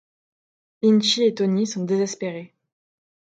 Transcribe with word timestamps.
Lintschi 0.81 1.25
et 1.25 1.35
Toni 1.35 1.67
sont 1.67 1.85
désespérés. 1.85 2.55